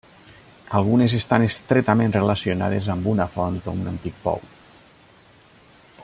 Algunes 0.77 1.15
estan 1.17 1.43
estretament 1.47 2.15
relacionades 2.15 2.89
amb 2.95 3.11
una 3.13 3.27
font 3.37 3.61
o 3.73 3.77
un 3.81 3.91
antic 3.95 4.17
pou. 4.25 4.45